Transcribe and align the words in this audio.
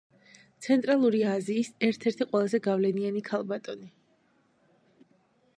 ცენტრალური 0.67 1.19
აზიის 1.33 1.69
ერთ-ერთი 1.89 2.29
ყველაზე 2.31 2.63
გავლენიანი 2.71 3.23
ქალბატონი. 3.31 3.95